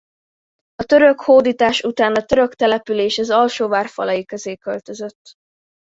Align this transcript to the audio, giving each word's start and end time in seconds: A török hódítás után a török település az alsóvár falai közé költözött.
A 0.75 0.83
török 0.83 1.21
hódítás 1.21 1.81
után 1.83 2.15
a 2.15 2.23
török 2.25 2.53
település 2.55 3.17
az 3.17 3.29
alsóvár 3.29 3.87
falai 3.87 4.25
közé 4.25 4.55
költözött. 4.55 5.33